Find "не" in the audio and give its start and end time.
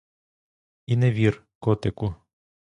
1.03-1.11